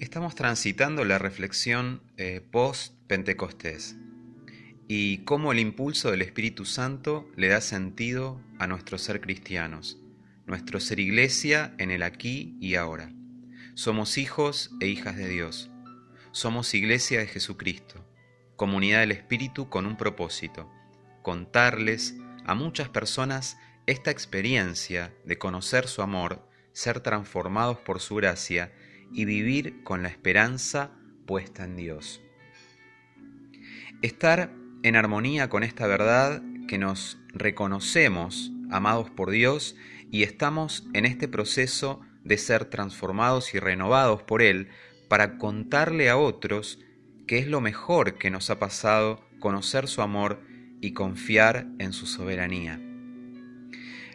[0.00, 3.96] Estamos transitando la reflexión eh, post-Pentecostés
[4.88, 9.98] y cómo el impulso del Espíritu Santo le da sentido a nuestro ser cristianos,
[10.46, 13.12] nuestro ser iglesia en el aquí y ahora.
[13.74, 15.70] Somos hijos e hijas de Dios.
[16.32, 18.02] Somos iglesia de Jesucristo,
[18.56, 20.72] comunidad del Espíritu con un propósito,
[21.20, 22.14] contarles
[22.46, 28.72] a muchas personas esta experiencia de conocer su amor, ser transformados por su gracia
[29.12, 30.92] y vivir con la esperanza
[31.26, 32.20] puesta en Dios.
[34.02, 34.52] Estar
[34.82, 39.76] en armonía con esta verdad que nos reconocemos amados por Dios
[40.10, 44.68] y estamos en este proceso de ser transformados y renovados por Él
[45.08, 46.78] para contarle a otros
[47.26, 50.40] que es lo mejor que nos ha pasado conocer su amor
[50.80, 52.80] y confiar en su soberanía.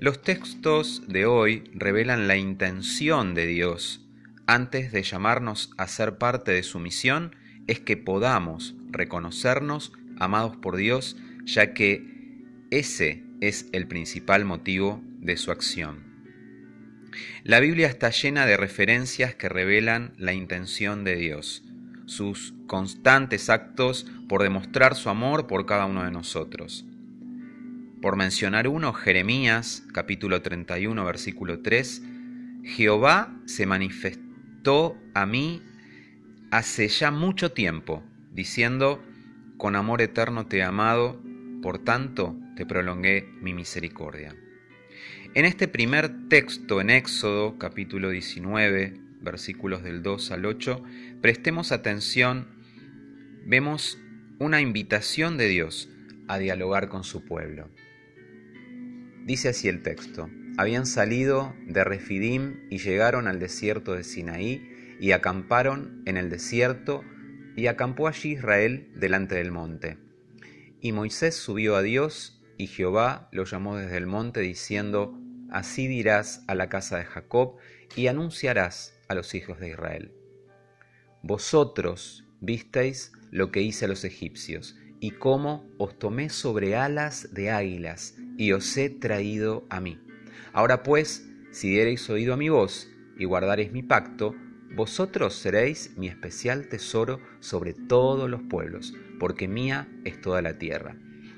[0.00, 4.07] Los textos de hoy revelan la intención de Dios
[4.48, 7.36] antes de llamarnos a ser parte de su misión,
[7.66, 15.36] es que podamos reconocernos amados por Dios, ya que ese es el principal motivo de
[15.36, 16.02] su acción.
[17.44, 21.62] La Biblia está llena de referencias que revelan la intención de Dios,
[22.06, 26.86] sus constantes actos por demostrar su amor por cada uno de nosotros.
[28.00, 32.02] Por mencionar uno, Jeremías capítulo 31 versículo 3,
[32.64, 34.27] Jehová se manifestó
[35.14, 35.62] a mí
[36.50, 39.02] hace ya mucho tiempo, diciendo,
[39.56, 41.22] con amor eterno te he amado,
[41.62, 44.34] por tanto te prolongué mi misericordia.
[45.34, 50.82] En este primer texto en Éxodo capítulo 19, versículos del 2 al 8,
[51.22, 52.48] prestemos atención,
[53.46, 53.98] vemos
[54.38, 55.88] una invitación de Dios
[56.28, 57.70] a dialogar con su pueblo.
[59.24, 60.28] Dice así el texto,
[60.58, 67.04] habían salido de Refidim y llegaron al desierto de Sinaí y acamparon en el desierto
[67.54, 69.98] y acampó allí Israel delante del monte.
[70.80, 75.16] Y Moisés subió a Dios y Jehová lo llamó desde el monte diciendo,
[75.48, 77.58] Así dirás a la casa de Jacob
[77.94, 80.12] y anunciarás a los hijos de Israel.
[81.22, 87.52] Vosotros visteis lo que hice a los egipcios y cómo os tomé sobre alas de
[87.52, 90.00] águilas y os he traído a mí.
[90.58, 94.34] Ahora pues, si diereis oído a mi voz y guardareis mi pacto,
[94.74, 100.96] vosotros seréis mi especial tesoro sobre todos los pueblos, porque mía es toda la tierra.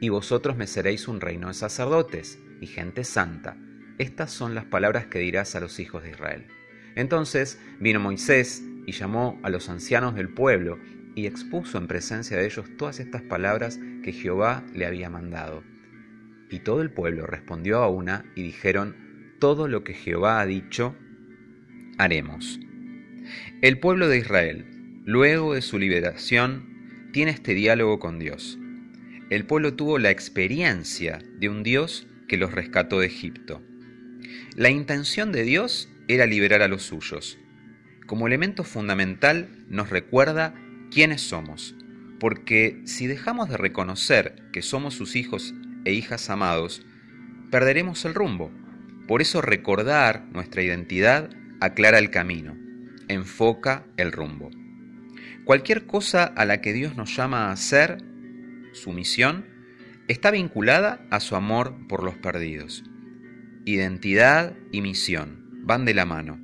[0.00, 3.58] Y vosotros me seréis un reino de sacerdotes y gente santa.
[3.98, 6.46] Estas son las palabras que dirás a los hijos de Israel.
[6.94, 10.78] Entonces vino Moisés y llamó a los ancianos del pueblo
[11.14, 15.70] y expuso en presencia de ellos todas estas palabras que Jehová le había mandado.
[16.52, 18.94] Y todo el pueblo respondió a una y dijeron,
[19.40, 20.94] todo lo que Jehová ha dicho,
[21.96, 22.60] haremos.
[23.62, 24.66] El pueblo de Israel,
[25.06, 28.58] luego de su liberación, tiene este diálogo con Dios.
[29.30, 33.62] El pueblo tuvo la experiencia de un Dios que los rescató de Egipto.
[34.54, 37.38] La intención de Dios era liberar a los suyos.
[38.06, 40.54] Como elemento fundamental nos recuerda
[40.90, 41.74] quiénes somos,
[42.20, 45.54] porque si dejamos de reconocer que somos sus hijos
[45.84, 46.82] e hijas amados,
[47.50, 48.50] perderemos el rumbo.
[49.06, 52.56] Por eso recordar nuestra identidad aclara el camino,
[53.08, 54.50] enfoca el rumbo.
[55.44, 57.98] Cualquier cosa a la que Dios nos llama a hacer,
[58.72, 59.44] su misión,
[60.08, 62.84] está vinculada a su amor por los perdidos.
[63.64, 66.40] Identidad y misión van de la mano.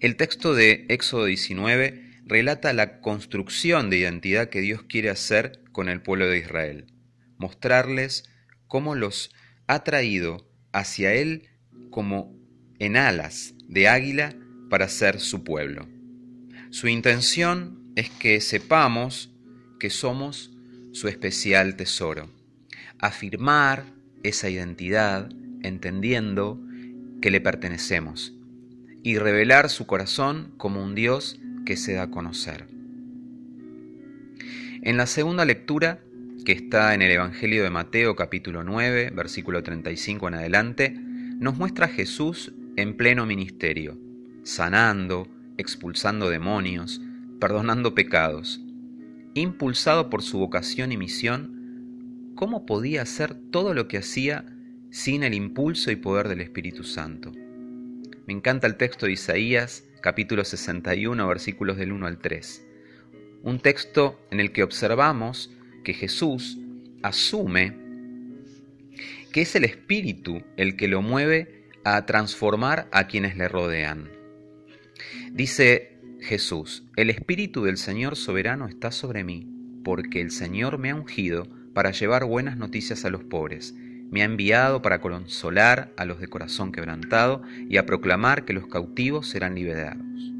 [0.00, 5.88] El texto de Éxodo 19 relata la construcción de identidad que Dios quiere hacer con
[5.88, 6.93] el pueblo de Israel
[7.38, 8.28] mostrarles
[8.66, 9.32] cómo los
[9.66, 11.48] ha traído hacia Él
[11.90, 12.34] como
[12.78, 14.34] en alas de águila
[14.70, 15.86] para ser su pueblo.
[16.70, 19.30] Su intención es que sepamos
[19.78, 20.50] que somos
[20.92, 22.30] su especial tesoro,
[22.98, 23.84] afirmar
[24.22, 25.30] esa identidad
[25.62, 26.60] entendiendo
[27.20, 28.32] que le pertenecemos
[29.02, 32.66] y revelar su corazón como un Dios que se da a conocer.
[34.82, 36.00] En la segunda lectura
[36.44, 40.90] que está en el Evangelio de Mateo capítulo 9, versículo 35 en adelante,
[41.38, 43.98] nos muestra a Jesús en pleno ministerio,
[44.42, 47.00] sanando, expulsando demonios,
[47.40, 48.62] perdonando pecados.
[49.34, 54.44] Impulsado por su vocación y misión, ¿cómo podía hacer todo lo que hacía
[54.90, 57.32] sin el impulso y poder del Espíritu Santo?
[58.26, 62.66] Me encanta el texto de Isaías, capítulo 61, versículos del 1 al 3.
[63.42, 65.50] Un texto en el que observamos
[65.84, 66.58] que Jesús
[67.02, 67.84] asume
[69.34, 74.08] que es el Espíritu el que lo mueve a transformar a quienes le rodean.
[75.32, 79.48] Dice Jesús, el Espíritu del Señor soberano está sobre mí,
[79.82, 83.74] porque el Señor me ha ungido para llevar buenas noticias a los pobres.
[83.74, 88.68] Me ha enviado para consolar a los de corazón quebrantado y a proclamar que los
[88.68, 90.32] cautivos serán liberados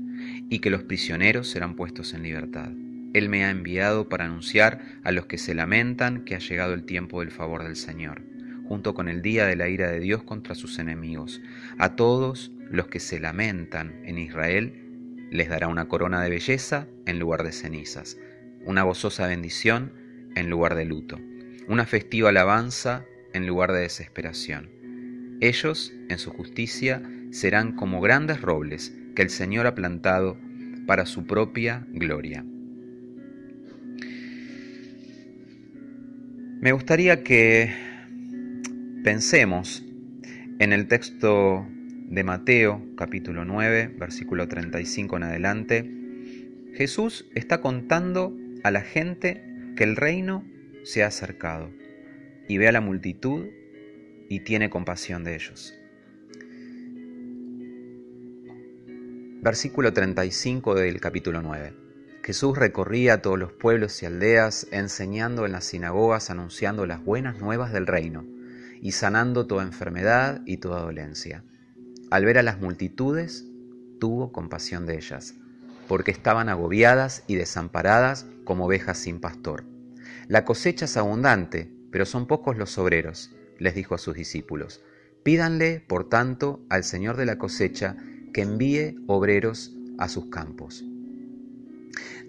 [0.49, 2.71] y que los prisioneros serán puestos en libertad.
[3.15, 6.85] Él me ha enviado para anunciar a los que se lamentan que ha llegado el
[6.85, 8.23] tiempo del favor del Señor,
[8.65, 11.41] junto con el día de la ira de Dios contra sus enemigos.
[11.79, 14.81] A todos los que se lamentan en Israel,
[15.31, 18.19] les dará una corona de belleza en lugar de cenizas,
[18.65, 19.93] una gozosa bendición
[20.35, 21.21] en lugar de luto,
[21.69, 24.71] una festiva alabanza en lugar de desesperación.
[25.41, 27.01] Ellos, en su justicia,
[27.31, 30.37] serán como grandes robles que el Señor ha plantado
[30.87, 32.45] para su propia gloria.
[36.65, 37.75] Me gustaría que
[39.05, 39.85] pensemos
[40.59, 41.67] en el texto
[42.09, 45.91] de Mateo capítulo 9, versículo 35 en adelante,
[46.73, 49.45] Jesús está contando a la gente
[49.77, 50.43] que el reino
[50.85, 51.71] se ha acercado
[52.49, 53.45] y ve a la multitud
[54.31, 55.79] y tiene compasión de ellos.
[59.43, 61.84] Versículo 35 del capítulo 9.
[62.25, 67.71] Jesús recorría todos los pueblos y aldeas, enseñando en las sinagogas, anunciando las buenas nuevas
[67.71, 68.25] del reino
[68.81, 71.45] y sanando toda enfermedad y toda dolencia.
[72.11, 73.45] Al ver a las multitudes,
[74.01, 75.35] tuvo compasión de ellas,
[75.87, 79.65] porque estaban agobiadas y desamparadas como ovejas sin pastor.
[80.27, 84.83] La cosecha es abundante, pero son pocos los obreros, les dijo a sus discípulos.
[85.25, 87.99] Pídanle, por tanto, al Señor de la cosecha
[88.33, 90.87] que envíe obreros a sus campos.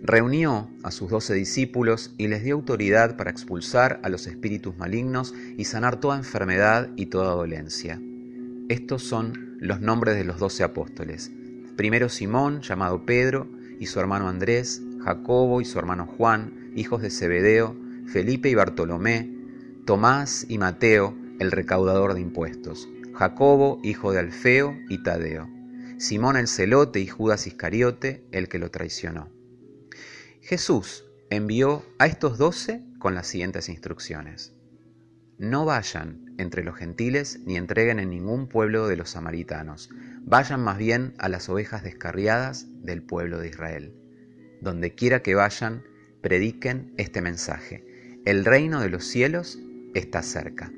[0.08, 5.34] Reunió a sus doce discípulos y les dio autoridad para expulsar a los espíritus malignos
[5.58, 8.00] y sanar toda enfermedad y toda dolencia.
[8.70, 11.32] Estos son los nombres de los doce apóstoles.
[11.76, 13.48] Primero Simón, llamado Pedro,
[13.80, 17.76] y su hermano Andrés, Jacobo y su hermano Juan, hijos de Zebedeo,
[18.06, 19.36] Felipe y Bartolomé,
[19.86, 25.50] Tomás y Mateo, el recaudador de impuestos, Jacobo, hijo de Alfeo y Tadeo,
[25.98, 29.35] Simón el celote y Judas Iscariote, el que lo traicionó.
[30.46, 34.54] Jesús envió a estos doce con las siguientes instrucciones.
[35.40, 39.90] No vayan entre los gentiles ni entreguen en ningún pueblo de los samaritanos.
[40.22, 43.96] Vayan más bien a las ovejas descarriadas del pueblo de Israel.
[44.62, 45.84] Donde quiera que vayan,
[46.22, 48.22] prediquen este mensaje.
[48.24, 49.58] El reino de los cielos
[49.96, 50.72] está cerca.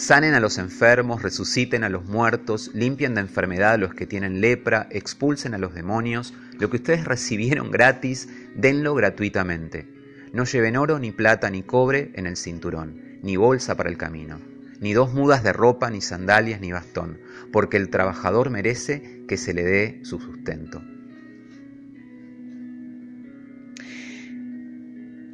[0.00, 4.40] Sanen a los enfermos, resuciten a los muertos, limpien de enfermedad a los que tienen
[4.40, 6.32] lepra, expulsen a los demonios.
[6.58, 9.86] Lo que ustedes recibieron gratis, denlo gratuitamente.
[10.32, 14.40] No lleven oro, ni plata, ni cobre en el cinturón ni bolsa para el camino,
[14.80, 17.20] ni dos mudas de ropa, ni sandalias, ni bastón,
[17.52, 20.82] porque el trabajador merece que se le dé su sustento.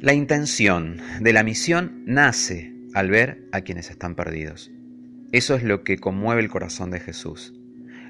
[0.01, 4.71] La intención de la misión nace al ver a quienes están perdidos.
[5.31, 7.53] Eso es lo que conmueve el corazón de Jesús.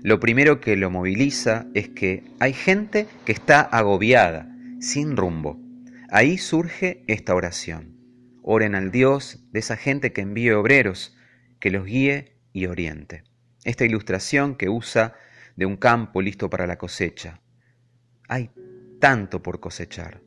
[0.04, 5.60] Lo primero que lo moviliza es que hay gente que está agobiada, sin rumbo.
[6.10, 7.98] Ahí surge esta oración.
[8.44, 11.18] Oren al Dios de esa gente que envíe obreros,
[11.60, 13.24] que los guíe y oriente.
[13.64, 15.16] Esta ilustración que usa
[15.56, 17.42] de un campo listo para la cosecha.
[18.30, 18.52] Hay
[19.00, 20.22] tanto por cosechar.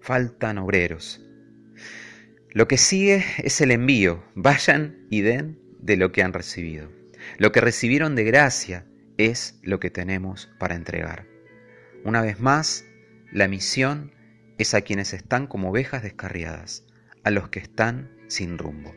[0.00, 1.26] Faltan obreros.
[2.52, 4.24] Lo que sigue es el envío.
[4.34, 6.90] Vayan y den de lo que han recibido.
[7.38, 8.86] Lo que recibieron de gracia
[9.18, 11.26] es lo que tenemos para entregar.
[12.02, 12.84] Una vez más,
[13.30, 14.12] la misión
[14.58, 16.84] es a quienes están como ovejas descarriadas,
[17.22, 18.94] a los que están sin rumbo.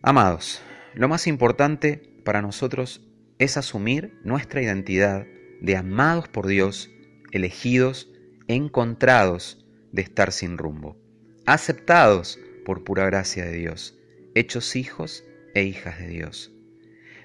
[0.00, 0.62] Amados,
[0.94, 3.06] lo más importante para nosotros
[3.38, 5.26] es asumir nuestra identidad
[5.60, 6.90] de amados por Dios,
[7.32, 8.10] elegidos,
[8.48, 11.03] encontrados de estar sin rumbo,
[11.46, 13.98] aceptados por pura gracia de Dios,
[14.34, 15.24] hechos hijos
[15.54, 16.54] e hijas de Dios.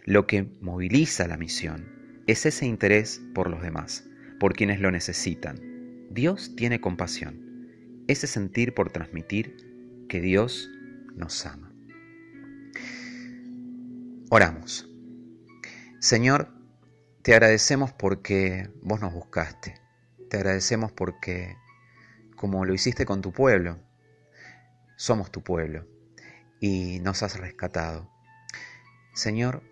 [0.05, 4.05] Lo que moviliza la misión es ese interés por los demás,
[4.39, 5.59] por quienes lo necesitan.
[6.09, 7.49] Dios tiene compasión
[8.07, 9.55] ese sentir por transmitir
[10.09, 10.69] que Dios
[11.15, 11.71] nos ama.
[14.31, 14.89] Oramos.
[15.99, 16.49] Señor,
[17.21, 19.75] te agradecemos porque vos nos buscaste.
[20.29, 21.55] Te agradecemos porque,
[22.35, 23.77] como lo hiciste con tu pueblo,
[24.99, 25.87] somos tu pueblo
[26.59, 28.11] y nos has rescatado.
[29.13, 29.63] Señor,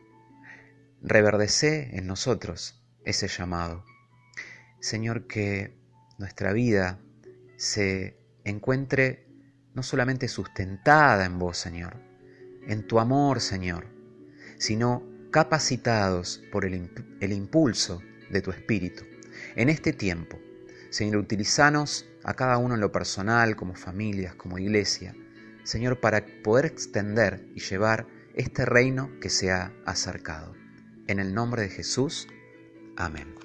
[1.02, 3.84] reverdece en nosotros ese llamado.
[4.80, 5.78] Señor, que
[6.18, 7.02] nuestra vida
[7.58, 9.28] se encuentre
[9.74, 11.98] no solamente sustentada en vos, Señor,
[12.66, 13.86] en tu amor, Señor,
[14.58, 16.74] sino capacitados por el,
[17.34, 19.04] impulso de tu Espíritu,
[19.58, 20.40] en este tiempo.
[20.90, 25.16] Señor, utilizanos a cada uno en lo personal, como familias, como iglesia,
[25.64, 28.06] Señor, para poder extender y llevar
[28.36, 30.54] este reino que se ha acercado.
[31.08, 32.28] En el nombre de Jesús,
[32.98, 33.37] amén.